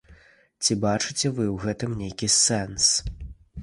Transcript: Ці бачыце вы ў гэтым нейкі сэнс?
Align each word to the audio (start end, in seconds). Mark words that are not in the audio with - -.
Ці 0.63 0.77
бачыце 0.85 1.15
вы 1.37 1.45
ў 1.53 1.55
гэтым 1.69 1.97
нейкі 2.03 2.35
сэнс? 2.43 2.85